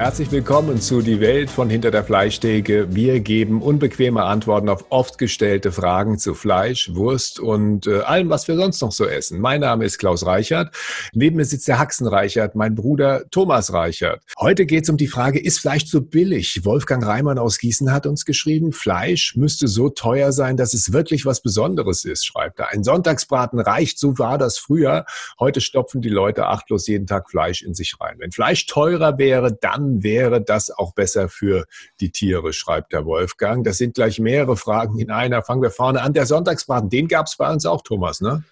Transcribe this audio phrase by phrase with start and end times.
[0.00, 2.94] Herzlich willkommen zu Die Welt von Hinter der Fleischtheke.
[2.94, 8.48] Wir geben unbequeme Antworten auf oft gestellte Fragen zu Fleisch, Wurst und äh, allem, was
[8.48, 9.40] wir sonst noch so essen.
[9.40, 10.74] Mein Name ist Klaus Reichert.
[11.12, 14.22] Neben mir sitzt der Haxen Reichert, mein Bruder Thomas Reichert.
[14.38, 16.64] Heute geht es um die Frage, ist Fleisch zu billig?
[16.64, 21.26] Wolfgang Reimann aus Gießen hat uns geschrieben, Fleisch müsste so teuer sein, dass es wirklich
[21.26, 22.70] was Besonderes ist, schreibt er.
[22.70, 25.04] Ein Sonntagsbraten reicht, so war das früher.
[25.38, 28.14] Heute stopfen die Leute achtlos jeden Tag Fleisch in sich rein.
[28.16, 31.66] Wenn Fleisch teurer wäre, dann wäre das auch besser für
[32.00, 33.64] die Tiere, schreibt der Wolfgang.
[33.64, 35.42] Das sind gleich mehrere Fragen in einer.
[35.42, 36.12] Fangen wir vorne an.
[36.12, 38.44] Der Sonntagsbraten, den gab es bei uns auch, Thomas, ne?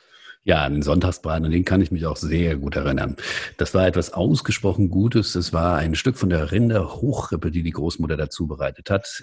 [0.49, 3.17] Ja, einen Sonntagsbraten, an den kann ich mich auch sehr gut erinnern.
[3.59, 5.35] Das war etwas ausgesprochen Gutes.
[5.35, 9.23] Es war ein Stück von der Rinderhochrippe, die die Großmutter dazu bereitet hat.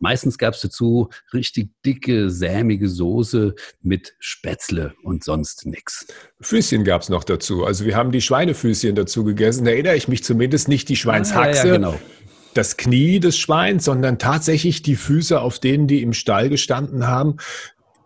[0.00, 6.08] Meistens gab es dazu richtig dicke, sämige Soße mit Spätzle und sonst nichts.
[6.40, 7.64] Füßchen gab es noch dazu.
[7.64, 9.66] Also wir haben die Schweinefüßchen dazu gegessen.
[9.66, 11.60] Da erinnere ich mich zumindest nicht die Schweinshaxe.
[11.60, 12.00] Ah, ja, genau
[12.54, 17.36] das Knie des Schweins, sondern tatsächlich die Füße, auf denen die im Stall gestanden haben,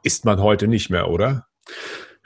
[0.03, 1.47] isst man heute nicht mehr, oder?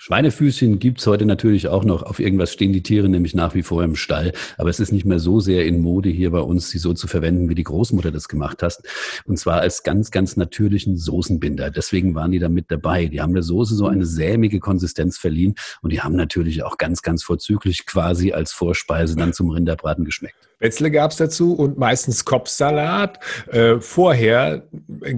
[0.05, 2.03] Schweinefüßchen gibt's heute natürlich auch noch.
[2.03, 4.35] Auf irgendwas stehen die Tiere nämlich nach wie vor im Stall.
[4.59, 7.07] Aber es ist nicht mehr so sehr in Mode hier bei uns, sie so zu
[7.07, 8.83] verwenden, wie die Großmutter das gemacht hat.
[9.25, 11.71] Und zwar als ganz, ganz natürlichen Soßenbinder.
[11.71, 13.07] Deswegen waren die da mit dabei.
[13.07, 15.55] Die haben der Soße so eine sämige Konsistenz verliehen.
[15.81, 20.37] Und die haben natürlich auch ganz, ganz vorzüglich quasi als Vorspeise dann zum Rinderbraten geschmeckt.
[20.57, 23.21] Spätzle gab's dazu und meistens Kopfsalat.
[23.47, 24.69] Äh, vorher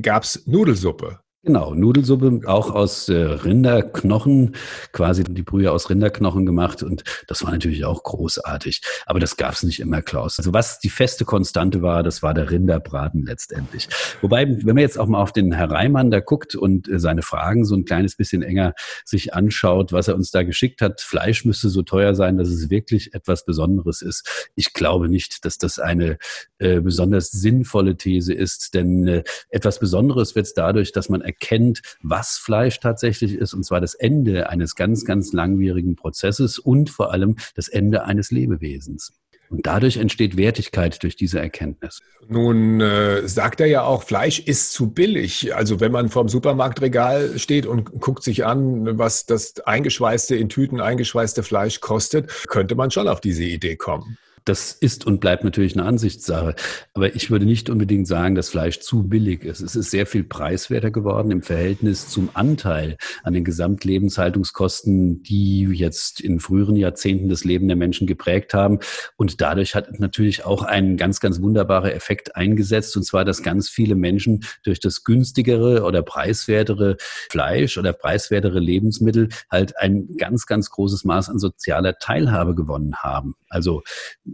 [0.00, 1.18] gab's Nudelsuppe.
[1.46, 4.56] Genau, Nudelsuppe auch aus äh, Rinderknochen,
[4.90, 8.82] quasi die Brühe aus Rinderknochen gemacht und das war natürlich auch großartig.
[9.06, 10.40] Aber das gab's nicht immer, Klaus.
[10.40, 13.88] Also was die feste Konstante war, das war der Rinderbraten letztendlich.
[14.22, 17.22] Wobei, wenn man jetzt auch mal auf den Herr Reimann da guckt und äh, seine
[17.22, 21.44] Fragen so ein kleines bisschen enger sich anschaut, was er uns da geschickt hat, Fleisch
[21.44, 24.48] müsste so teuer sein, dass es wirklich etwas Besonderes ist.
[24.56, 26.18] Ich glaube nicht, dass das eine
[26.58, 31.82] äh, besonders sinnvolle These ist, denn äh, etwas Besonderes wird es dadurch, dass man erkennt,
[32.02, 37.12] was Fleisch tatsächlich ist, und zwar das Ende eines ganz, ganz langwierigen Prozesses und vor
[37.12, 39.12] allem das Ende eines Lebewesens.
[39.48, 42.00] Und dadurch entsteht Wertigkeit durch diese Erkenntnis.
[42.26, 45.54] Nun äh, sagt er ja auch, Fleisch ist zu billig.
[45.54, 50.80] Also wenn man vorm Supermarktregal steht und guckt sich an, was das eingeschweißte, in Tüten
[50.80, 55.76] eingeschweißte Fleisch kostet, könnte man schon auf diese Idee kommen das ist und bleibt natürlich
[55.76, 56.54] eine Ansichtssache.
[56.94, 59.60] Aber ich würde nicht unbedingt sagen, dass Fleisch zu billig ist.
[59.60, 66.20] Es ist sehr viel preiswerter geworden im Verhältnis zum Anteil an den Gesamtlebenshaltungskosten, die jetzt
[66.20, 68.78] in früheren Jahrzehnten das Leben der Menschen geprägt haben.
[69.16, 72.96] Und dadurch hat natürlich auch ein ganz, ganz wunderbarer Effekt eingesetzt.
[72.96, 76.96] Und zwar, dass ganz viele Menschen durch das günstigere oder preiswertere
[77.30, 83.34] Fleisch oder preiswertere Lebensmittel halt ein ganz, ganz großes Maß an sozialer Teilhabe gewonnen haben.
[83.48, 83.82] Also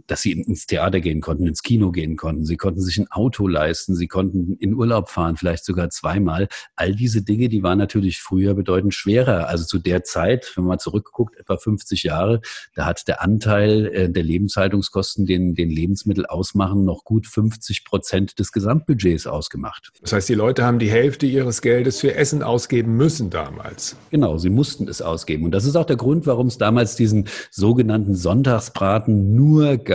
[0.07, 3.47] dass sie ins Theater gehen konnten, ins Kino gehen konnten, sie konnten sich ein Auto
[3.47, 6.47] leisten, sie konnten in Urlaub fahren, vielleicht sogar zweimal.
[6.75, 9.47] All diese Dinge, die waren natürlich früher bedeutend schwerer.
[9.47, 12.41] Also zu der Zeit, wenn man zurückguckt, etwa 50 Jahre,
[12.75, 18.39] da hat der Anteil äh, der Lebenshaltungskosten, den, den Lebensmittel ausmachen, noch gut 50 Prozent
[18.39, 19.91] des Gesamtbudgets ausgemacht.
[20.01, 23.95] Das heißt, die Leute haben die Hälfte ihres Geldes für Essen ausgeben müssen damals.
[24.11, 25.45] Genau, sie mussten es ausgeben.
[25.45, 29.92] Und das ist auch der Grund, warum es damals diesen sogenannten Sonntagsbraten nur gab,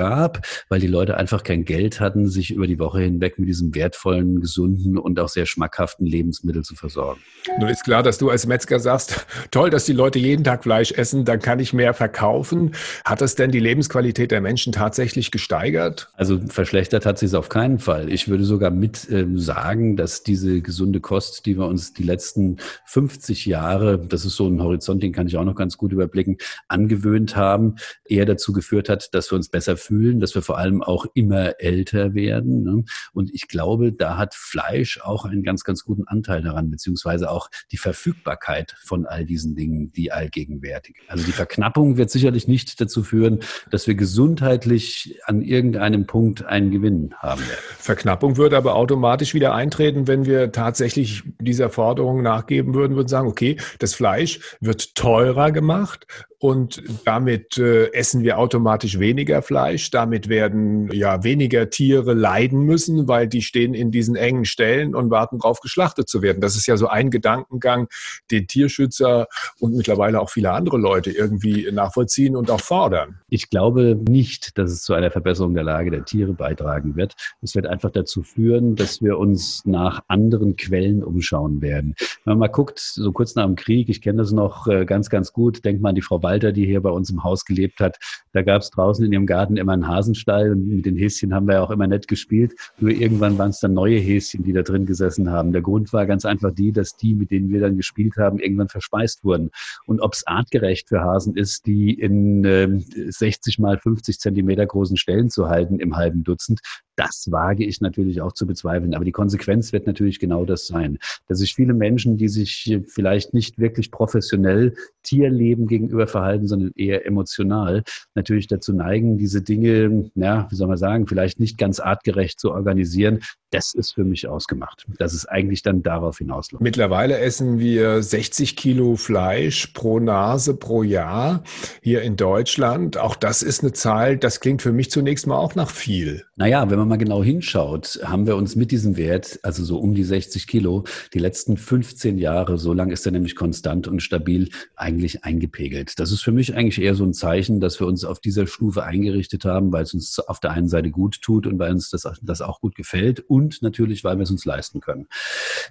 [0.68, 4.40] weil die Leute einfach kein Geld hatten, sich über die Woche hinweg mit diesem wertvollen,
[4.40, 7.20] gesunden und auch sehr schmackhaften Lebensmittel zu versorgen.
[7.58, 10.92] Nun ist klar, dass du als Metzger sagst, toll, dass die Leute jeden Tag Fleisch
[10.92, 12.72] essen, dann kann ich mehr verkaufen.
[13.04, 16.10] Hat das denn die Lebensqualität der Menschen tatsächlich gesteigert?
[16.14, 18.10] Also verschlechtert hat sie es auf keinen Fall.
[18.12, 22.58] Ich würde sogar mit äh, sagen, dass diese gesunde Kost, die wir uns die letzten
[22.86, 26.38] 50 Jahre, das ist so ein Horizont, den kann ich auch noch ganz gut überblicken,
[26.68, 30.82] angewöhnt haben, eher dazu geführt hat, dass wir uns besser fühlen, dass wir vor allem
[30.82, 32.62] auch immer älter werden.
[32.62, 32.84] Ne?
[33.12, 37.48] Und ich glaube, da hat Fleisch auch einen ganz, ganz guten Anteil daran, beziehungsweise auch
[37.72, 40.96] die Verfügbarkeit von all diesen Dingen, die allgegenwärtig.
[41.08, 43.40] Also die Verknappung wird sicherlich nicht dazu führen,
[43.70, 47.60] dass wir gesundheitlich an irgendeinem Punkt einen Gewinn haben werden.
[47.78, 53.28] Verknappung würde aber automatisch wieder eintreten, wenn wir tatsächlich dieser Forderung nachgeben würden, würden sagen,
[53.28, 56.06] okay, das Fleisch wird teurer gemacht,
[56.40, 59.90] und damit äh, essen wir automatisch weniger Fleisch.
[59.90, 65.10] Damit werden ja weniger Tiere leiden müssen, weil die stehen in diesen engen Stellen und
[65.10, 66.40] warten darauf, geschlachtet zu werden.
[66.40, 67.88] Das ist ja so ein Gedankengang,
[68.30, 69.26] den Tierschützer
[69.58, 73.18] und mittlerweile auch viele andere Leute irgendwie nachvollziehen und auch fordern.
[73.28, 77.14] Ich glaube nicht, dass es zu einer Verbesserung der Lage der Tiere beitragen wird.
[77.42, 81.96] Es wird einfach dazu führen, dass wir uns nach anderen Quellen umschauen werden.
[82.24, 85.10] Wenn man mal guckt, so kurz nach dem Krieg, ich kenne das noch äh, ganz,
[85.10, 87.80] ganz gut, denkt man an die Frau Walter, die hier bei uns im Haus gelebt
[87.80, 87.96] hat.
[88.34, 91.46] Da gab es draußen in ihrem Garten immer einen Hasenstall und mit den Häschen haben
[91.46, 92.52] wir ja auch immer nett gespielt.
[92.78, 95.52] Nur irgendwann waren es dann neue Häschen, die da drin gesessen haben.
[95.52, 98.68] Der Grund war ganz einfach die, dass die, mit denen wir dann gespielt haben, irgendwann
[98.68, 99.50] verspeist wurden.
[99.86, 102.68] Und ob es artgerecht für Hasen ist, die in äh,
[103.08, 106.60] 60 mal 50 Zentimeter großen Stellen zu halten im halben Dutzend,
[106.98, 108.94] das wage ich natürlich auch zu bezweifeln.
[108.94, 110.98] Aber die Konsequenz wird natürlich genau das sein,
[111.28, 114.74] dass sich viele Menschen, die sich vielleicht nicht wirklich professionell
[115.04, 117.84] Tierleben gegenüber verhalten, sondern eher emotional,
[118.14, 122.50] natürlich dazu neigen, diese Dinge, ja, wie soll man sagen, vielleicht nicht ganz artgerecht zu
[122.50, 123.20] organisieren.
[123.50, 124.84] Das ist für mich ausgemacht.
[124.98, 126.62] Das ist eigentlich dann darauf hinausläuft.
[126.62, 131.42] Mittlerweile essen wir 60 Kilo Fleisch pro Nase pro Jahr
[131.80, 132.98] hier in Deutschland.
[132.98, 136.24] Auch das ist eine Zahl, das klingt für mich zunächst mal auch nach viel.
[136.36, 139.94] Naja, wenn man mal genau hinschaut, haben wir uns mit diesem Wert, also so um
[139.94, 144.50] die 60 Kilo, die letzten 15 Jahre, so lang ist er nämlich konstant und stabil,
[144.76, 145.98] eigentlich eingepegelt.
[146.08, 148.82] Das ist für mich eigentlich eher so ein Zeichen, dass wir uns auf dieser Stufe
[148.82, 152.08] eingerichtet haben, weil es uns auf der einen Seite gut tut und weil uns das,
[152.22, 155.06] das auch gut gefällt und natürlich, weil wir es uns leisten können.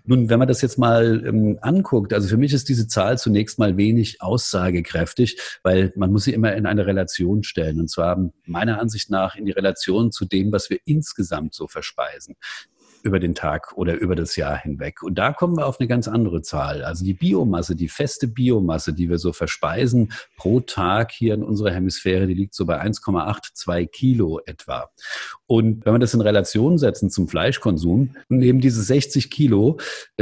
[0.06, 3.58] Nun, wenn man das jetzt mal ähm, anguckt, also für mich ist diese Zahl zunächst
[3.58, 7.80] mal wenig aussagekräftig, weil man muss sie immer in eine Relation stellen.
[7.80, 12.36] Und zwar meiner Ansicht nach in die Relation zu dem, was wir insgesamt so verspeisen
[13.04, 15.04] über den Tag oder über das Jahr hinweg.
[15.04, 16.84] Und da kommen wir auf eine ganz andere Zahl.
[16.84, 21.72] Also die Biomasse, die feste Biomasse, die wir so verspeisen pro Tag hier in unserer
[21.72, 24.90] Hemisphäre, die liegt so bei 1,82 Kilo etwa.
[25.46, 29.80] Und wenn wir das in Relation setzen zum Fleischkonsum, nehmen diese 60 Kilo,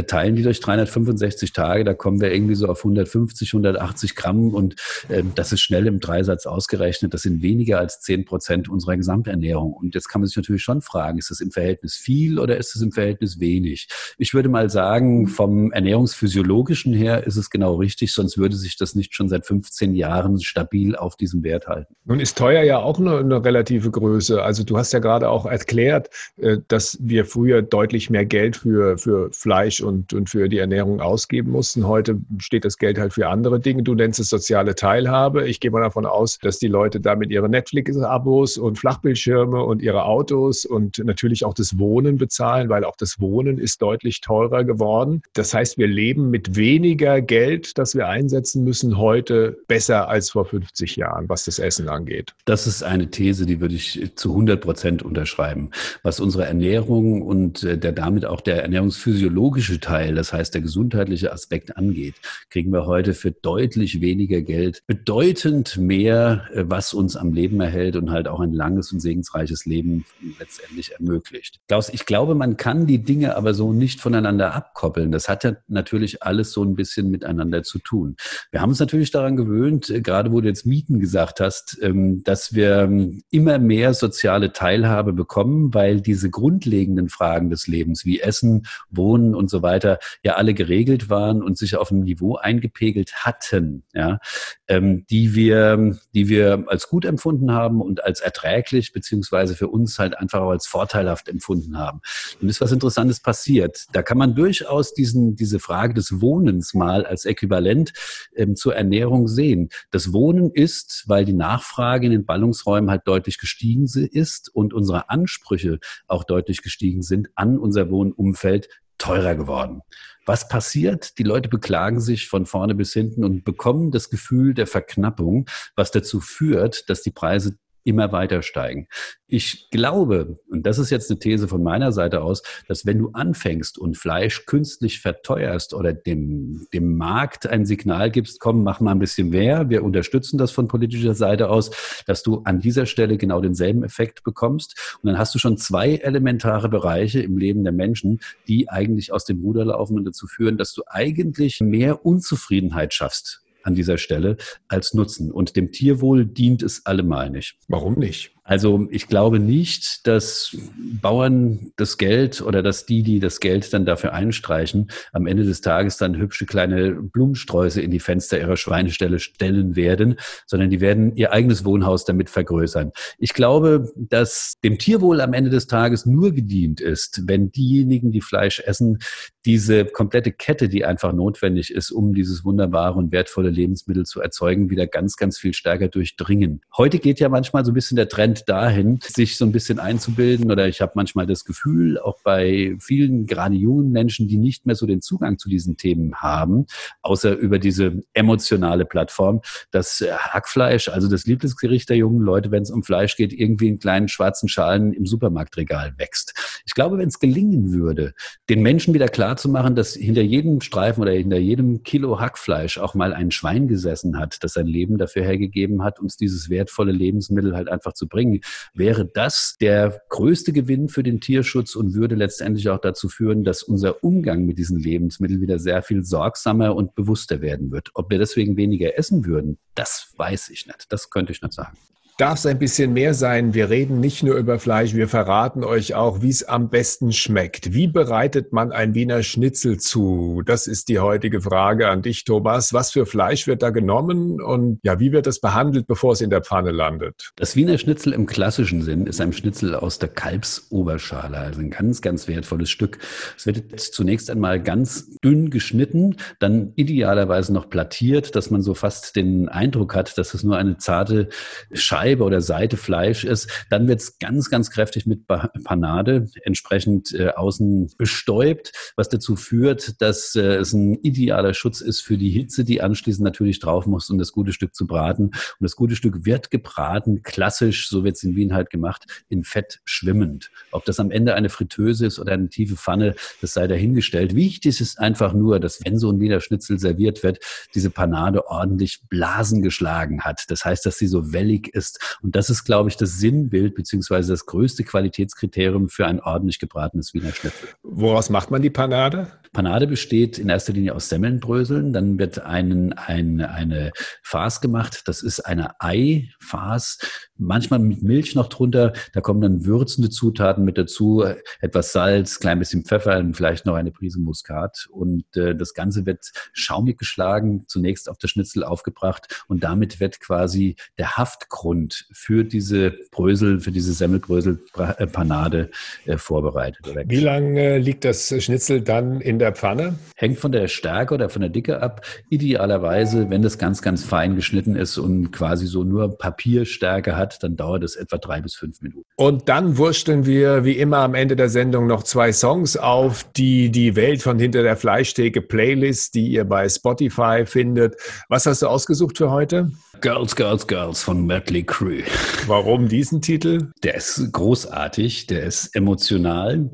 [0.07, 4.75] teilen die durch 365 Tage, da kommen wir irgendwie so auf 150, 180 Gramm und
[5.09, 7.13] äh, das ist schnell im Dreisatz ausgerechnet.
[7.13, 9.73] Das sind weniger als 10 Prozent unserer Gesamternährung.
[9.73, 12.74] Und jetzt kann man sich natürlich schon fragen, ist das im Verhältnis viel oder ist
[12.75, 13.87] es im Verhältnis wenig?
[14.17, 18.95] Ich würde mal sagen, vom ernährungsphysiologischen her ist es genau richtig, sonst würde sich das
[18.95, 21.95] nicht schon seit 15 Jahren stabil auf diesem Wert halten.
[22.05, 24.41] Nun ist teuer ja auch eine, eine relative Größe.
[24.41, 28.57] Also du hast ja gerade gerade auch erklärt, äh, dass wir früher deutlich mehr Geld
[28.57, 31.87] für, für Fleisch und, und für die Ernährung ausgeben mussten.
[31.87, 33.83] Heute steht das Geld halt für andere Dinge.
[33.83, 35.47] Du nennst es soziale Teilhabe.
[35.47, 40.05] Ich gehe mal davon aus, dass die Leute damit ihre Netflix-Abos und Flachbildschirme und ihre
[40.05, 45.21] Autos und natürlich auch das Wohnen bezahlen, weil auch das Wohnen ist deutlich teurer geworden.
[45.33, 50.45] Das heißt, wir leben mit weniger Geld, das wir einsetzen müssen, heute besser als vor
[50.45, 52.33] 50 Jahren, was das Essen angeht.
[52.45, 55.71] Das ist eine These, die würde ich zu 100 Prozent unterschreiben.
[56.03, 61.31] Was unsere Ernährung und äh, der damit auch der ernährungsphysiologische Teil, das heißt der gesundheitliche
[61.31, 62.15] Aspekt angeht,
[62.49, 67.95] kriegen wir heute für deutlich weniger Geld bedeutend mehr, äh, was uns am Leben erhält
[67.95, 70.05] und halt auch ein langes und segensreiches Leben
[70.39, 71.59] letztendlich ermöglicht.
[71.67, 75.11] Klaus, ich glaube, man kann die Dinge aber so nicht voneinander abkoppeln.
[75.11, 78.15] Das hat ja natürlich alles so ein bisschen miteinander zu tun.
[78.51, 82.23] Wir haben uns natürlich daran gewöhnt, äh, gerade wo du jetzt Mieten gesagt hast, ähm,
[82.23, 88.05] dass wir ähm, immer mehr soziale Teilhabe Teilhabe bekommen, weil diese grundlegenden Fragen des Lebens
[88.05, 92.35] wie Essen, Wohnen und so weiter ja alle geregelt waren und sich auf ein Niveau
[92.35, 94.19] eingepegelt hatten, ja,
[94.67, 99.97] ähm, die wir, die wir als gut empfunden haben und als erträglich beziehungsweise für uns
[99.97, 102.01] halt einfach auch als vorteilhaft empfunden haben.
[102.41, 103.85] Und ist was Interessantes passiert.
[103.93, 107.93] Da kann man durchaus diesen, diese Frage des Wohnens mal als Äquivalent
[108.35, 109.69] ähm, zur Ernährung sehen.
[109.91, 115.09] Das Wohnen ist, weil die Nachfrage in den Ballungsräumen halt deutlich gestiegen ist und unsere
[115.09, 118.67] Ansprüche auch deutlich gestiegen sind an unser Wohnumfeld,
[118.97, 119.81] teurer geworden.
[120.25, 121.19] Was passiert?
[121.19, 125.91] Die Leute beklagen sich von vorne bis hinten und bekommen das Gefühl der Verknappung, was
[125.91, 128.87] dazu führt, dass die Preise immer weiter steigen.
[129.27, 133.09] Ich glaube, und das ist jetzt eine These von meiner Seite aus, dass wenn du
[133.13, 138.91] anfängst und Fleisch künstlich verteuerst oder dem, dem Markt ein Signal gibst, komm, mach mal
[138.91, 141.71] ein bisschen mehr, wir unterstützen das von politischer Seite aus,
[142.07, 144.97] dass du an dieser Stelle genau denselben Effekt bekommst.
[145.01, 149.25] Und dann hast du schon zwei elementare Bereiche im Leben der Menschen, die eigentlich aus
[149.25, 154.37] dem Ruder laufen und dazu führen, dass du eigentlich mehr Unzufriedenheit schaffst an dieser Stelle
[154.67, 155.31] als Nutzen.
[155.31, 157.57] Und dem Tierwohl dient es allemal nicht.
[157.67, 158.34] Warum nicht?
[158.47, 160.55] Also ich glaube nicht, dass
[161.01, 165.61] Bauern das Geld oder dass die, die das Geld dann dafür einstreichen, am Ende des
[165.61, 171.15] Tages dann hübsche kleine Blumensträuße in die Fenster ihrer Schweinestelle stellen werden, sondern die werden
[171.15, 172.91] ihr eigenes Wohnhaus damit vergrößern.
[173.17, 178.21] Ich glaube, dass dem Tierwohl am Ende des Tages nur gedient ist, wenn diejenigen, die
[178.21, 178.99] Fleisch essen,
[179.45, 184.69] diese komplette Kette, die einfach notwendig ist, um dieses wunderbare und wertvolle Lebensmittel zu erzeugen,
[184.69, 186.61] wieder ganz, ganz viel stärker durchdringen.
[186.75, 189.79] Heute geht ja manchmal so ein bisschen der Trend Trend dahin, sich so ein bisschen
[189.79, 190.51] einzubilden.
[190.51, 194.75] Oder ich habe manchmal das Gefühl, auch bei vielen, gerade jungen Menschen, die nicht mehr
[194.75, 196.65] so den Zugang zu diesen Themen haben,
[197.01, 202.71] außer über diese emotionale Plattform, dass Hackfleisch, also das Lieblingsgericht der jungen Leute, wenn es
[202.71, 206.33] um Fleisch geht, irgendwie in kleinen schwarzen Schalen im Supermarktregal wächst.
[206.65, 208.13] Ich glaube, wenn es gelingen würde,
[208.49, 213.13] den Menschen wieder klarzumachen, dass hinter jedem Streifen oder hinter jedem Kilo Hackfleisch auch mal
[213.13, 217.69] ein Schwein gesessen hat, das sein Leben dafür hergegeben hat, uns dieses wertvolle Lebensmittel halt
[217.69, 218.24] einfach zu bringen,
[218.73, 223.63] wäre das der größte Gewinn für den Tierschutz und würde letztendlich auch dazu führen, dass
[223.63, 227.89] unser Umgang mit diesen Lebensmitteln wieder sehr viel sorgsamer und bewusster werden wird.
[227.93, 230.85] Ob wir deswegen weniger essen würden, das weiß ich nicht.
[230.89, 231.77] Das könnte ich nicht sagen
[232.17, 233.53] darf es ein bisschen mehr sein.
[233.53, 237.73] Wir reden nicht nur über Fleisch, wir verraten euch auch, wie es am besten schmeckt.
[237.73, 240.41] Wie bereitet man ein Wiener Schnitzel zu?
[240.45, 242.71] Das ist die heutige Frage an dich, Thomas.
[242.71, 246.29] Was für Fleisch wird da genommen und ja, wie wird das behandelt, bevor es in
[246.29, 247.31] der Pfanne landet?
[247.35, 252.01] Das Wiener Schnitzel im klassischen Sinn ist ein Schnitzel aus der Kalbsoberschale, also ein ganz,
[252.01, 252.99] ganz wertvolles Stück.
[253.37, 259.17] Es wird zunächst einmal ganz dünn geschnitten, dann idealerweise noch plattiert, dass man so fast
[259.17, 261.27] den Eindruck hat, dass es nur eine zarte
[261.73, 267.13] Scheibe Scheibe oder Seite Fleisch ist, dann wird es ganz, ganz kräftig mit Panade entsprechend
[267.13, 272.29] äh, außen bestäubt, was dazu führt, dass äh, es ein idealer Schutz ist für die
[272.29, 275.25] Hitze, die anschließend natürlich drauf muss, um das gute Stück zu braten.
[275.25, 279.43] Und das gute Stück wird gebraten, klassisch, so wird es in Wien halt gemacht, in
[279.43, 280.51] Fett schwimmend.
[280.71, 284.35] Ob das am Ende eine Fritteuse ist oder eine tiefe Pfanne, das sei dahingestellt.
[284.35, 287.39] Wichtig ist einfach nur, dass wenn so ein Wiener Schnitzel serviert wird,
[287.73, 290.45] diese Panade ordentlich Blasen geschlagen hat.
[290.49, 292.17] Das heißt, dass sie so wellig ist, ist.
[292.21, 297.13] Und das ist, glaube ich, das Sinnbild beziehungsweise das größte Qualitätskriterium für ein ordentlich gebratenes
[297.13, 297.69] Wiener Schnitzel.
[297.83, 299.31] Woraus macht man die Panade?
[299.55, 301.93] Panade besteht in erster Linie aus Semmelnbröseln.
[301.93, 305.03] Dann wird einen, ein, eine Farce gemacht.
[305.05, 306.99] Das ist eine Eifarce,
[307.37, 308.91] manchmal mit Milch noch drunter.
[309.13, 311.23] Da kommen dann würzende Zutaten mit dazu,
[311.61, 314.87] etwas Salz, klein bisschen Pfeffer und vielleicht noch eine Prise Muskat.
[314.91, 320.19] Und äh, das Ganze wird schaumig geschlagen, zunächst auf das Schnitzel aufgebracht und damit wird
[320.19, 325.71] quasi der Haftgrund für diese Brösel, für diese Semmelbröselpanade
[326.05, 326.85] äh, vorbereitet.
[327.05, 329.99] Wie lange liegt das Schnitzel dann in der der Pfanne?
[330.15, 332.01] Hängt von der Stärke oder von der Dicke ab.
[332.29, 337.55] Idealerweise, wenn das ganz, ganz fein geschnitten ist und quasi so nur Papierstärke hat, dann
[337.55, 339.05] dauert es etwa drei bis fünf Minuten.
[339.15, 343.69] Und dann wursteln wir wie immer am Ende der Sendung noch zwei Songs auf, die
[343.69, 347.95] die Welt von hinter der Fleischtheke Playlist, die ihr bei Spotify findet.
[348.27, 349.71] Was hast du ausgesucht für heute?
[350.01, 352.03] Girls, Girls, Girls von Mötley Crüe.
[352.47, 353.71] Warum diesen Titel?
[353.83, 356.71] Der ist großartig, der ist emotional,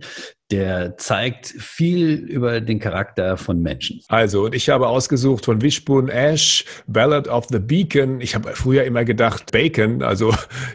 [0.51, 4.01] der zeigt viel über den Charakter von Menschen.
[4.09, 8.19] Also, und ich habe ausgesucht von Wishbone Ash, Ballad of the Beacon.
[8.19, 10.33] Ich habe früher immer gedacht Bacon, also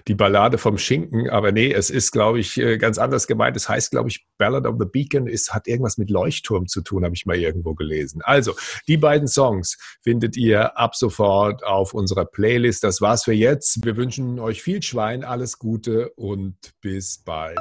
[0.08, 3.56] die Ballade vom Schinken, aber nee, es ist, glaube ich, äh, ganz anders gemeint.
[3.56, 7.04] Es heißt, glaube ich, Ballad of the Beacon ist, hat irgendwas mit Leuchtturm zu tun,
[7.04, 8.22] habe ich mal irgendwo gelesen.
[8.24, 8.54] Also,
[8.88, 12.82] die beiden Songs findet ihr ab sofort auf unserer Playlist.
[12.82, 13.84] Das war's für jetzt.
[13.84, 17.58] Wir wünschen euch viel Schwein, alles Gute und bis bald.